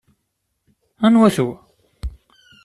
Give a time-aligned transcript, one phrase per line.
[1.05, 1.55] Anwa-t wa?